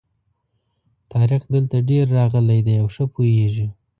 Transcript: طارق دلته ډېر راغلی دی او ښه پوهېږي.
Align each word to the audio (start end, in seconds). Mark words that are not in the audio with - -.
طارق 1.11 1.43
دلته 1.53 1.77
ډېر 1.89 2.05
راغلی 2.17 2.59
دی 2.65 2.75
او 2.81 2.87
ښه 2.95 3.05
پوهېږي. 3.13 3.67